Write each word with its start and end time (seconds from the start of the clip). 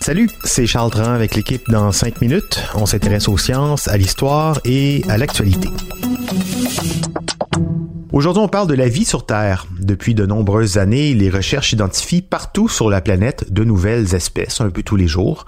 Salut, 0.00 0.28
c'est 0.42 0.66
Charles 0.66 0.90
Dran 0.90 1.12
avec 1.12 1.36
l'équipe 1.36 1.62
dans 1.70 1.92
5 1.92 2.20
minutes. 2.20 2.60
On 2.74 2.86
s'intéresse 2.86 3.28
aux 3.28 3.38
sciences, 3.38 3.86
à 3.86 3.96
l'histoire 3.96 4.58
et 4.64 5.04
à 5.08 5.16
l'actualité. 5.16 5.68
Aujourd'hui, 8.10 8.42
on 8.42 8.48
parle 8.48 8.66
de 8.66 8.74
la 8.74 8.88
vie 8.88 9.04
sur 9.04 9.26
Terre. 9.26 9.66
Depuis 9.78 10.16
de 10.16 10.26
nombreuses 10.26 10.76
années, 10.76 11.14
les 11.14 11.30
recherches 11.30 11.72
identifient 11.72 12.22
partout 12.22 12.68
sur 12.68 12.90
la 12.90 13.00
planète 13.00 13.52
de 13.52 13.62
nouvelles 13.62 14.12
espèces, 14.16 14.60
un 14.60 14.68
peu 14.70 14.82
tous 14.82 14.96
les 14.96 15.06
jours. 15.06 15.44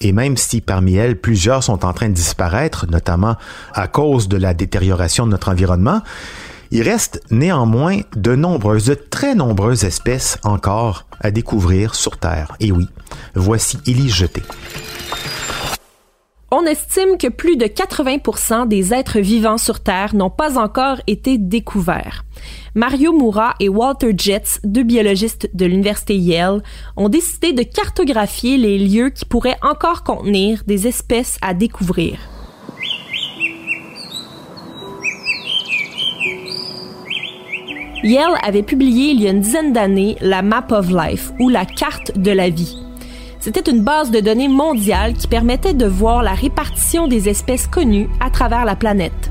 Et 0.00 0.12
même 0.12 0.36
si 0.36 0.60
parmi 0.60 0.94
elles, 0.94 1.20
plusieurs 1.20 1.64
sont 1.64 1.84
en 1.84 1.92
train 1.92 2.08
de 2.08 2.14
disparaître, 2.14 2.86
notamment 2.88 3.34
à 3.74 3.88
cause 3.88 4.28
de 4.28 4.36
la 4.36 4.54
détérioration 4.54 5.26
de 5.26 5.32
notre 5.32 5.50
environnement, 5.50 6.02
il 6.70 6.82
reste 6.82 7.20
néanmoins 7.30 8.00
de 8.16 8.34
nombreuses, 8.34 8.86
de 8.86 8.94
très 8.94 9.34
nombreuses 9.34 9.84
espèces 9.84 10.38
encore 10.44 11.06
à 11.20 11.30
découvrir 11.30 11.94
sur 11.94 12.18
Terre. 12.18 12.56
Et 12.60 12.72
oui, 12.72 12.88
voici 13.34 13.78
Élie 13.86 14.08
Jeté. 14.08 14.42
On 16.52 16.64
estime 16.64 17.18
que 17.18 17.26
plus 17.26 17.56
de 17.56 17.66
80% 17.66 18.68
des 18.68 18.94
êtres 18.94 19.18
vivants 19.18 19.58
sur 19.58 19.80
Terre 19.80 20.14
n'ont 20.14 20.30
pas 20.30 20.58
encore 20.58 21.00
été 21.08 21.38
découverts. 21.38 22.22
Mario 22.76 23.12
Moura 23.12 23.54
et 23.58 23.68
Walter 23.68 24.12
Jetz, 24.16 24.60
deux 24.62 24.84
biologistes 24.84 25.50
de 25.54 25.66
l'Université 25.66 26.16
Yale, 26.16 26.62
ont 26.96 27.08
décidé 27.08 27.52
de 27.52 27.64
cartographier 27.64 28.58
les 28.58 28.78
lieux 28.78 29.10
qui 29.10 29.24
pourraient 29.24 29.58
encore 29.60 30.04
contenir 30.04 30.62
des 30.66 30.86
espèces 30.86 31.36
à 31.42 31.52
découvrir. 31.52 32.18
Yale 38.02 38.38
avait 38.42 38.62
publié 38.62 39.12
il 39.12 39.22
y 39.22 39.26
a 39.26 39.30
une 39.30 39.40
dizaine 39.40 39.72
d'années 39.72 40.16
la 40.20 40.42
Map 40.42 40.66
of 40.70 40.90
Life, 40.90 41.32
ou 41.40 41.48
la 41.48 41.64
carte 41.64 42.18
de 42.18 42.30
la 42.30 42.50
vie. 42.50 42.76
C'était 43.40 43.70
une 43.70 43.82
base 43.82 44.10
de 44.10 44.20
données 44.20 44.48
mondiale 44.48 45.14
qui 45.14 45.26
permettait 45.26 45.74
de 45.74 45.86
voir 45.86 46.22
la 46.22 46.34
répartition 46.34 47.06
des 47.06 47.28
espèces 47.28 47.66
connues 47.66 48.08
à 48.20 48.30
travers 48.30 48.64
la 48.64 48.76
planète. 48.76 49.30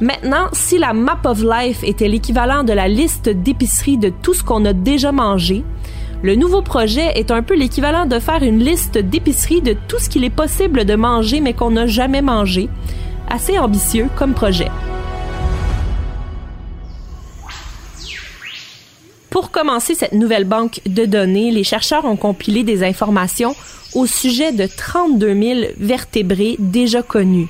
Maintenant, 0.00 0.48
si 0.52 0.78
la 0.78 0.94
Map 0.94 1.20
of 1.24 1.42
Life 1.42 1.84
était 1.84 2.08
l'équivalent 2.08 2.64
de 2.64 2.72
la 2.72 2.88
liste 2.88 3.28
d'épicerie 3.28 3.98
de 3.98 4.08
tout 4.08 4.34
ce 4.34 4.42
qu'on 4.42 4.64
a 4.64 4.72
déjà 4.72 5.12
mangé, 5.12 5.64
le 6.22 6.34
nouveau 6.34 6.62
projet 6.62 7.18
est 7.18 7.30
un 7.30 7.42
peu 7.42 7.54
l'équivalent 7.54 8.06
de 8.06 8.18
faire 8.18 8.42
une 8.42 8.58
liste 8.58 8.98
d'épicerie 8.98 9.62
de 9.62 9.76
tout 9.88 9.98
ce 9.98 10.08
qu'il 10.08 10.24
est 10.24 10.30
possible 10.30 10.84
de 10.84 10.94
manger 10.94 11.40
mais 11.40 11.54
qu'on 11.54 11.70
n'a 11.70 11.86
jamais 11.86 12.22
mangé. 12.22 12.68
Assez 13.28 13.58
ambitieux 13.58 14.08
comme 14.16 14.32
projet. 14.32 14.68
Pour 19.30 19.52
commencer 19.52 19.94
cette 19.94 20.12
nouvelle 20.12 20.44
banque 20.44 20.80
de 20.86 21.06
données, 21.06 21.52
les 21.52 21.62
chercheurs 21.62 22.04
ont 22.04 22.16
compilé 22.16 22.64
des 22.64 22.82
informations 22.82 23.54
au 23.94 24.04
sujet 24.04 24.52
de 24.52 24.66
32 24.66 25.40
000 25.40 25.60
vertébrés 25.78 26.56
déjà 26.58 27.02
connus. 27.02 27.48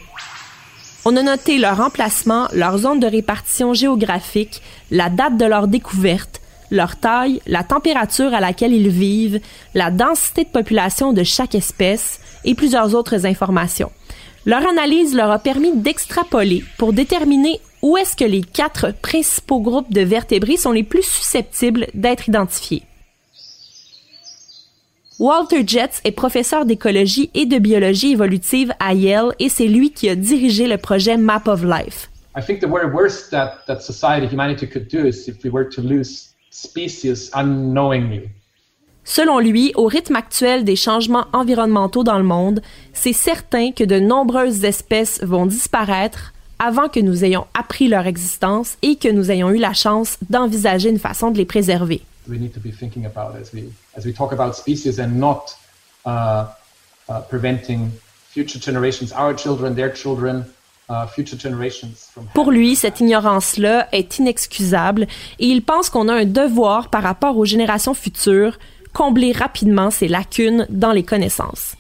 On 1.07 1.17
a 1.17 1.23
noté 1.23 1.57
leur 1.57 1.81
emplacement, 1.81 2.49
leur 2.53 2.77
zone 2.77 3.01
de 3.01 3.07
répartition 3.07 3.73
géographique, 3.73 4.61
la 4.91 5.09
date 5.09 5.39
de 5.39 5.47
leur 5.47 5.69
découverte, 5.69 6.43
leur 6.71 6.97
taille, 6.97 7.41
la 7.47 7.65
température 7.65 8.35
à 8.35 8.41
laquelle 8.41 8.75
ils 8.75 8.91
vivent, 8.91 9.41
la 9.75 9.91
densité 9.91 10.45
de 10.45 10.51
population 10.51 11.15
de 11.15 11.23
chaque 11.23 11.55
espèce 11.55 12.21
et 12.45 12.55
plusieurs 12.55 12.95
autres 12.95 13.25
informations. 13.25 13.91
Leur 14.45 14.67
analyse 14.69 15.15
leur 15.15 15.31
a 15.31 15.39
permis 15.39 15.75
d'extrapoler 15.75 16.63
pour 16.77 16.93
déterminer 16.93 17.61
où 17.83 17.97
est-ce 17.97 18.17
que 18.17 18.25
les 18.25 18.43
quatre 18.43 18.93
principaux 19.01 19.61
groupes 19.61 19.93
de 19.93 20.03
vertébrés 20.03 20.57
sont 20.57 20.73
les 20.73 20.83
plus 20.83 21.03
susceptibles 21.03 21.87
d'être 21.95 22.29
identifiés? 22.29 22.83
Walter 25.19 25.67
Jetz 25.67 26.01
est 26.05 26.13
professeur 26.13 26.65
d'écologie 26.65 27.31
et 27.35 27.45
de 27.45 27.59
biologie 27.59 28.13
évolutive 28.13 28.73
à 28.81 28.95
Yale 28.95 29.35
et 29.39 29.51
c'est 29.51 29.67
lui 29.67 29.91
qui 29.91 30.09
a 30.09 30.15
dirigé 30.15 30.67
le 30.67 30.79
projet 30.79 31.19
Map 31.19 31.43
of 31.47 31.63
Life. 31.63 32.11
I 32.37 32.41
think 32.41 32.61
the 32.61 32.69
very 32.69 32.91
worst 32.91 33.31
that, 33.31 33.59
that 33.67 33.81
society, 33.81 34.27
humanity 34.27 34.67
could 34.67 34.89
do 34.89 35.07
is 35.07 35.29
if 35.29 35.45
we 35.45 35.51
were 35.51 35.69
to 35.69 35.83
lose 35.83 36.35
species 36.51 37.31
unknowingly. 37.35 38.31
Selon 39.05 39.41
lui, 39.41 39.73
au 39.75 39.87
rythme 39.87 40.17
actuel 40.17 40.65
des 40.65 40.77
changements 40.77 41.27
environnementaux 41.33 42.05
dans 42.05 42.19
le 42.19 42.25
monde, 42.25 42.63
c'est 42.93 43.13
certain 43.13 43.73
que 43.73 43.85
de 43.85 43.99
nombreuses 43.99 44.65
espèces 44.65 45.23
vont 45.23 45.47
disparaître 45.47 46.33
avant 46.61 46.89
que 46.89 47.01
nous 47.01 47.25
ayons 47.25 47.47
appris 47.55 47.89
leur 47.89 48.07
existence 48.07 48.77
et 48.83 48.97
que 48.97 49.09
nous 49.09 49.31
ayons 49.31 49.51
eu 49.51 49.57
la 49.57 49.73
chance 49.73 50.19
d'envisager 50.29 50.91
une 50.91 50.99
façon 50.99 51.31
de 51.31 51.39
les 51.39 51.47
préserver. 51.47 52.03
We 52.29 52.39
need 52.39 52.53
to 52.53 52.61
be 52.61 52.71
thinking 52.71 53.07
about 53.07 53.35
as 53.35 53.53
we 53.53 53.65
as 53.97 54.05
we 54.05 54.15
talk 54.15 54.33
about 54.33 54.55
species 54.55 55.01
and 55.01 55.19
not 55.19 55.57
uh, 56.07 56.45
uh, 57.09 57.21
preventing 57.29 57.91
future 58.31 58.61
generations, 58.61 59.13
our 59.13 59.35
children, 59.35 59.75
their 59.75 59.93
children. 59.93 60.45
Uh, 60.89 61.07
future 61.07 61.39
generations 61.39 62.09
from 62.13 62.27
Pour 62.35 62.51
lui, 62.51 62.75
cette 62.75 62.99
ignorance-là 62.99 63.87
est 63.93 64.19
inexcusable 64.19 65.07
et 65.39 65.47
il 65.47 65.63
pense 65.63 65.89
qu'on 65.89 66.09
a 66.09 66.15
un 66.15 66.25
devoir 66.25 66.91
par 66.91 67.05
rapport 67.05 67.39
aux 67.39 67.45
générations 67.45 67.95
futures 67.95 68.59
combler 68.93 69.31
rapidement 69.31 69.93
ces 69.93 70.09
lacunes 70.09 70.67
dans 70.69 70.91
les 70.91 71.05
connaissances. 71.05 71.77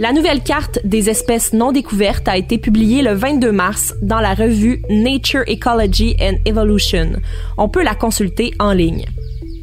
La 0.00 0.12
nouvelle 0.12 0.42
carte 0.42 0.80
des 0.82 1.08
espèces 1.08 1.52
non 1.52 1.70
découvertes 1.70 2.26
a 2.26 2.36
été 2.36 2.58
publiée 2.58 3.00
le 3.00 3.12
22 3.12 3.52
mars 3.52 3.94
dans 4.02 4.18
la 4.18 4.34
revue 4.34 4.82
Nature 4.90 5.44
Ecology 5.48 6.16
and 6.20 6.34
Evolution. 6.46 7.12
On 7.56 7.68
peut 7.68 7.84
la 7.84 7.94
consulter 7.94 8.52
en 8.58 8.72
ligne. 8.72 9.04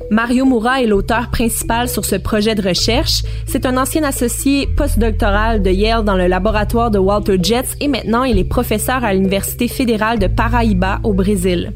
Mario 0.09 0.45
Moura 0.45 0.81
est 0.81 0.87
l'auteur 0.87 1.31
principal 1.31 1.89
sur 1.89 2.05
ce 2.05 2.15
projet 2.15 2.55
de 2.55 2.65
recherche. 2.65 3.23
C'est 3.45 3.65
un 3.65 3.75
ancien 3.75 4.03
associé 4.03 4.67
postdoctoral 4.67 5.61
de 5.61 5.69
Yale 5.69 6.05
dans 6.05 6.15
le 6.15 6.27
laboratoire 6.27 6.91
de 6.91 6.99
Walter 6.99 7.37
Jetz 7.41 7.75
et 7.81 7.89
maintenant 7.89 8.23
il 8.23 8.37
est 8.37 8.45
professeur 8.45 9.03
à 9.03 9.13
l'Université 9.13 9.67
fédérale 9.67 10.19
de 10.19 10.27
Paraíba 10.27 11.01
au 11.03 11.13
Brésil. 11.13 11.73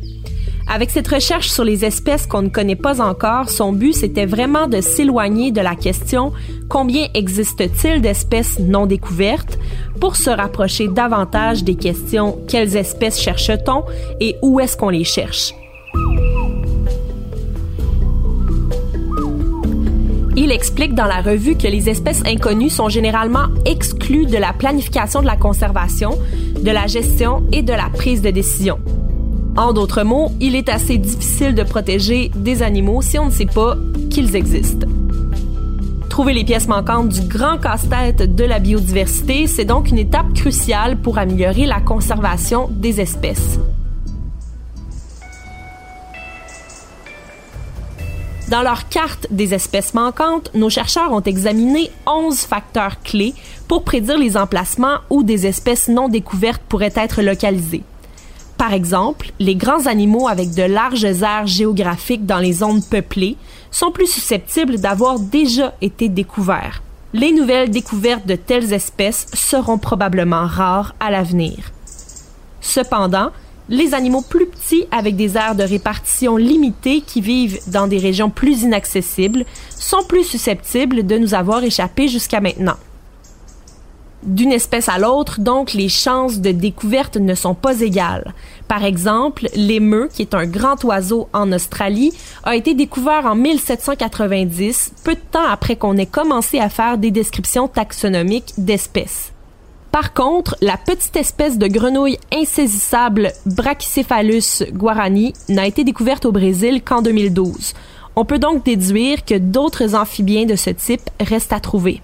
Avec 0.68 0.90
cette 0.90 1.08
recherche 1.08 1.50
sur 1.50 1.64
les 1.64 1.86
espèces 1.86 2.26
qu'on 2.26 2.42
ne 2.42 2.50
connaît 2.50 2.76
pas 2.76 3.00
encore, 3.00 3.50
son 3.50 3.72
but 3.72 3.94
c'était 3.94 4.26
vraiment 4.26 4.68
de 4.68 4.81
s'éloigner 4.81 5.52
de 5.52 5.62
la 5.62 5.76
question 5.76 6.34
combien 6.70 7.08
existe-t-il 7.14 8.02
d'espèces 8.02 8.58
non 8.58 8.88
découvertes 8.88 9.59
pour 10.00 10.16
se 10.16 10.31
rapprocher 10.31 10.88
davantage 10.88 11.64
des 11.64 11.76
questions 11.76 12.40
quelles 12.48 12.76
espèces 12.78 13.20
cherche-t-on 13.20 13.84
et 14.20 14.38
où 14.42 14.59
est-ce 14.59 14.76
qu'on 14.76 14.90
les 14.90 15.03
cherche? 15.03 15.53
Il 20.36 20.52
explique 20.52 20.96
dans 20.96 21.06
la 21.06 21.22
revue 21.22 21.56
que 21.56 21.68
les 21.68 21.90
espèces 21.90 22.24
inconnues 22.26 22.70
sont 22.70 22.90
généralement 22.90 23.46
exclues 23.66 24.26
de 24.26 24.38
la 24.38 24.52
planification 24.52 25.22
de 25.22 25.28
la 25.28 25.38
conservation, 25.38 26.18
de 26.62 26.72
la 26.72 26.88
gestion 26.88 27.44
et 27.53 27.62
de 27.62 27.72
la 27.72 27.90
prise 27.90 28.22
de 28.22 28.32
décision. 28.32 28.80
En 29.58 29.72
d'autres 29.72 30.03
mots, 30.03 30.32
il 30.41 30.53
est 30.53 30.68
assez 30.68 30.97
difficile 30.97 31.56
de 31.56 31.64
protéger 31.64 32.29
des 32.35 32.62
animaux 32.62 33.02
si 33.02 33.18
on 33.18 33.28
ne 33.28 33.32
sait 33.32 33.46
pas 33.46 33.78
qu'ils 34.09 34.35
existent. 34.35 34.85
Trouver 36.09 36.34
les 36.34 36.44
pièces 36.44 36.68
manquantes 36.68 37.08
du 37.08 37.22
grand 37.22 37.58
casse-tête 37.58 38.35
de 38.35 38.44
la 38.44 38.59
biodiversité, 38.59 39.47
c'est 39.47 39.64
donc 39.64 39.90
une 39.90 39.97
étape 39.97 40.34
cruciale 40.34 40.97
pour 40.97 41.18
améliorer 41.18 41.66
la 41.66 41.79
conservation 41.79 42.68
des 42.70 43.00
espèces. 43.00 43.59
Dans 48.50 48.62
leur 48.62 48.90
carte 48.90 49.28
des 49.32 49.53
espèces 49.53 49.94
manquantes, 49.94 50.52
nos 50.53 50.70
chercheurs 50.70 51.14
ont 51.14 51.22
examiné 51.22 51.91
11 52.06 52.38
facteurs 52.41 53.02
clés 53.02 53.34
pour 53.70 53.84
prédire 53.84 54.18
les 54.18 54.35
emplacements 54.35 54.97
où 55.09 55.24
des 55.24 55.47
espèces 55.47 55.88
non 55.88 56.09
découvertes 56.09 56.62
pourraient 56.68 56.94
être 56.96 57.22
localisées. 57.22 57.84
Par 58.66 58.73
exemple, 58.73 59.32
les 59.38 59.53
grands 59.56 59.85
animaux 59.85 60.28
avec 60.28 60.56
de 60.56 60.64
larges 60.64 61.03
aires 61.03 61.46
géographiques 61.46 62.26
dans 62.26 62.40
les 62.40 62.52
zones 62.52 62.82
peuplées 62.82 63.38
sont 63.70 63.91
plus 63.91 64.08
susceptibles 64.08 64.79
d'avoir 64.79 65.20
déjà 65.20 65.76
été 65.84 66.09
découverts. 66.09 66.82
Les 67.14 67.32
nouvelles 67.32 67.70
découvertes 67.70 68.26
de 68.26 68.34
telles 68.34 68.73
espèces 68.73 69.28
seront 69.35 69.78
probablement 69.78 70.47
rares 70.47 70.96
à 71.00 71.12
l'avenir. 71.12 71.58
Cependant, 72.59 73.29
Les 73.70 73.96
animaux 73.96 74.22
plus 74.22 74.46
petits, 74.46 74.85
avec 74.91 75.16
des 75.16 75.38
aires 75.38 75.56
de 75.56 75.64
répartition 75.64 76.38
limitées 76.38 77.02
qui 77.02 77.20
vivent 77.20 77.59
dans 77.67 77.88
des 77.88 77.97
régions 77.97 78.29
plus 78.29 78.62
inaccessibles, 78.62 79.44
sont 79.72 80.03
plus 80.08 80.23
susceptibles 80.23 81.06
de 81.06 81.17
nous 81.17 81.34
avoir 81.34 81.64
échappé 81.64 82.08
jusqu'à 82.08 82.41
maintenant. 82.41 82.78
D'une 84.26 84.52
espèce 84.52 84.90
à 84.90 84.98
l'autre, 84.98 85.40
donc, 85.40 85.74
les 85.74 85.88
chances 85.88 86.40
de 86.40 86.50
découverte 86.50 87.18
ne 87.18 87.36
sont 87.36 87.54
pas 87.54 87.82
égales. 87.82 88.34
Par 88.68 88.84
exemple, 88.84 89.48
l'émeu, 89.56 90.10
qui 90.12 90.24
est 90.24 90.34
un 90.34 90.48
grand 90.48 90.84
oiseau 90.84 91.30
en 91.32 91.52
Australie, 91.52 92.12
a 92.44 92.56
été 92.56 92.74
découvert 92.74 93.28
en 93.28 93.36
1790, 93.36 94.94
peu 95.04 95.14
de 95.14 95.20
temps 95.32 95.48
après 95.48 95.76
qu'on 95.76 95.96
ait 95.98 96.08
commencé 96.08 96.58
à 96.58 96.70
faire 96.70 96.98
des 96.98 97.12
descriptions 97.12 97.68
taxonomiques 97.68 98.54
d'espèces. 98.58 99.32
Par 99.92 100.14
contre, 100.14 100.58
la 100.60 100.76
petite 100.76 101.16
espèce 101.16 101.60
de 101.60 101.68
grenouille 101.68 102.18
insaisissable 102.34 103.32
Brachycephalus 103.46 104.64
guarani 104.74 105.34
n'a 105.50 105.68
été 105.68 105.84
découverte 105.84 106.26
au 106.26 106.32
Brésil 106.32 106.82
qu'en 106.84 107.04
2012. 107.04 107.74
On 108.16 108.26
peut 108.26 108.40
donc 108.40 108.66
déduire 108.66 109.24
que 109.24 109.38
d'autres 109.38 109.94
amphibiens 109.94 110.46
de 110.46 110.56
ce 110.56 110.72
type 110.72 111.10
restent 111.20 111.54
à 111.54 111.60
trouver. 111.60 112.02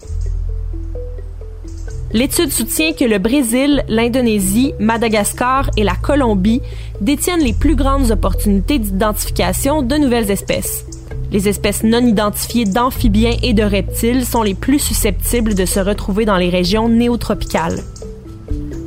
L'étude 2.13 2.51
soutient 2.51 2.91
que 2.91 3.05
le 3.05 3.19
Brésil, 3.19 3.83
l'Indonésie, 3.87 4.73
Madagascar 4.79 5.69
et 5.77 5.83
la 5.83 5.95
Colombie 5.95 6.61
détiennent 6.99 7.43
les 7.43 7.53
plus 7.53 7.75
grandes 7.75 8.11
opportunités 8.11 8.79
d'identification 8.79 9.81
de 9.81 9.95
nouvelles 9.95 10.29
espèces. 10.29 10.85
Les 11.31 11.47
espèces 11.47 11.83
non 11.83 12.05
identifiées 12.05 12.65
d'amphibiens 12.65 13.37
et 13.41 13.53
de 13.53 13.63
reptiles 13.63 14.25
sont 14.25 14.43
les 14.43 14.55
plus 14.55 14.79
susceptibles 14.79 15.55
de 15.55 15.65
se 15.65 15.79
retrouver 15.79 16.25
dans 16.25 16.35
les 16.35 16.49
régions 16.49 16.89
néotropicales. 16.89 17.81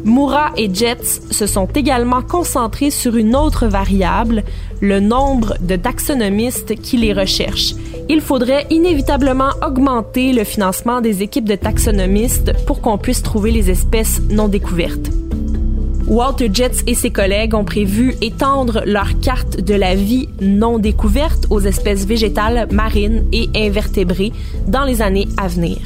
Moura 0.05 0.53
et 0.59 0.73
Jets 0.73 1.23
se 1.31 1.47
sont 1.47 1.67
également 1.75 2.21
concentrés 2.21 2.91
sur 2.91 3.17
une 3.17 3.35
autre 3.35 3.67
variable, 3.67 4.45
le 4.83 5.01
nombre 5.01 5.55
de 5.63 5.77
taxonomistes 5.77 6.75
qui 6.75 6.99
les 6.99 7.15
recherchent. 7.15 7.75
Il 8.09 8.21
faudrait 8.21 8.67
inévitablement 8.71 9.51
augmenter 9.67 10.33
le 10.33 10.45
financement 10.45 11.01
des 11.01 11.23
équipes 11.23 11.49
de 11.49 11.55
taxonomistes 11.55 12.53
pour 12.67 12.81
qu'on 12.81 12.99
puisse 12.99 13.23
trouver 13.23 13.51
les 13.51 13.71
espèces 13.71 14.21
non 14.31 14.49
découvertes. 14.49 15.11
Walter 16.07 16.51
Jets 16.53 16.85
et 16.87 16.95
ses 16.95 17.11
collègues 17.11 17.55
ont 17.55 17.65
prévu 17.65 18.15
étendre 18.21 18.83
leur 18.85 19.19
carte 19.21 19.61
de 19.61 19.75
la 19.75 19.95
vie 19.95 20.29
non 20.43 20.79
découverte 20.79 21.47
aux 21.49 21.61
espèces 21.61 22.05
végétales, 22.05 22.69
marines 22.71 23.25
et 23.33 23.49
invertébrées 23.57 24.33
dans 24.67 24.85
les 24.85 25.01
années 25.01 25.29
à 25.39 25.49
venir. 25.49 25.79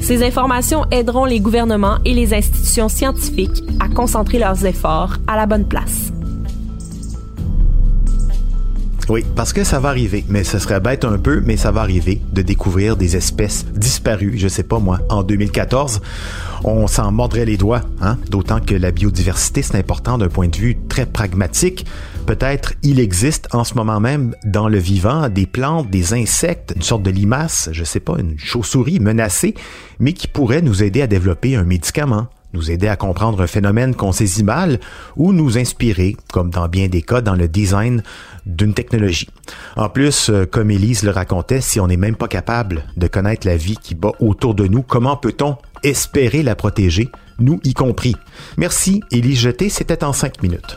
Ces 0.00 0.22
informations 0.22 0.84
aideront 0.90 1.24
les 1.24 1.40
gouvernements 1.40 1.96
et 2.04 2.12
les 2.12 2.34
institutions 2.34 2.90
scientifiques 2.90 3.62
à 3.80 3.88
concentrer 3.88 4.38
leurs 4.38 4.66
efforts 4.66 5.16
à 5.26 5.36
la 5.36 5.46
bonne 5.46 5.66
place. 5.66 6.12
Oui, 9.08 9.22
parce 9.36 9.52
que 9.52 9.64
ça 9.64 9.80
va 9.80 9.90
arriver, 9.90 10.24
mais 10.28 10.44
ce 10.44 10.58
serait 10.58 10.80
bête 10.80 11.04
un 11.04 11.18
peu, 11.18 11.42
mais 11.44 11.58
ça 11.58 11.70
va 11.70 11.82
arriver 11.82 12.22
de 12.32 12.40
découvrir 12.40 12.96
des 12.96 13.16
espèces 13.16 13.66
disparues, 13.74 14.38
je 14.38 14.48
sais 14.48 14.62
pas 14.62 14.78
moi, 14.78 15.00
en 15.10 15.22
2014. 15.22 16.00
On 16.64 16.86
s'en 16.86 17.12
mordrait 17.12 17.44
les 17.44 17.58
doigts, 17.58 17.82
hein? 18.00 18.16
d'autant 18.30 18.60
que 18.60 18.74
la 18.74 18.92
biodiversité, 18.92 19.60
c'est 19.60 19.76
important 19.76 20.16
d'un 20.16 20.28
point 20.28 20.48
de 20.48 20.56
vue 20.56 20.78
très 20.88 21.04
pragmatique. 21.04 21.84
Peut-être 22.26 22.72
il 22.82 22.98
existe 22.98 23.48
en 23.54 23.64
ce 23.64 23.74
moment 23.74 24.00
même 24.00 24.34
dans 24.46 24.68
le 24.68 24.78
vivant 24.78 25.28
des 25.28 25.44
plantes, 25.44 25.90
des 25.90 26.14
insectes, 26.14 26.72
une 26.74 26.82
sorte 26.82 27.02
de 27.02 27.10
limace, 27.10 27.68
je 27.72 27.84
sais 27.84 28.00
pas, 28.00 28.14
une 28.18 28.38
chauve-souris 28.38 29.00
menacée, 29.00 29.54
mais 29.98 30.14
qui 30.14 30.28
pourrait 30.28 30.62
nous 30.62 30.82
aider 30.82 31.02
à 31.02 31.06
développer 31.06 31.56
un 31.56 31.64
médicament, 31.64 32.28
nous 32.54 32.70
aider 32.70 32.88
à 32.88 32.96
comprendre 32.96 33.42
un 33.42 33.46
phénomène 33.46 33.94
qu'on 33.94 34.12
saisit 34.12 34.44
mal 34.44 34.80
ou 35.16 35.32
nous 35.32 35.58
inspirer, 35.58 36.16
comme 36.32 36.50
dans 36.50 36.68
bien 36.68 36.88
des 36.88 37.02
cas, 37.02 37.20
dans 37.20 37.34
le 37.34 37.48
design 37.48 38.02
d'une 38.46 38.72
technologie. 38.72 39.28
En 39.76 39.88
plus, 39.88 40.30
euh, 40.30 40.46
comme 40.46 40.70
Elise 40.70 41.02
le 41.02 41.10
racontait, 41.10 41.60
si 41.60 41.80
on 41.80 41.88
n'est 41.88 41.96
même 41.96 42.16
pas 42.16 42.28
capable 42.28 42.84
de 42.96 43.06
connaître 43.06 43.46
la 43.46 43.56
vie 43.56 43.76
qui 43.76 43.94
bat 43.94 44.12
autour 44.20 44.54
de 44.54 44.66
nous, 44.66 44.82
comment 44.82 45.16
peut-on 45.16 45.56
espérer 45.82 46.42
la 46.42 46.54
protéger, 46.54 47.10
nous 47.38 47.60
y 47.64 47.74
compris? 47.74 48.16
Merci, 48.56 49.02
Elise 49.10 49.40
Jeté, 49.40 49.68
c'était 49.68 50.04
en 50.04 50.12
cinq 50.12 50.42
minutes. 50.42 50.76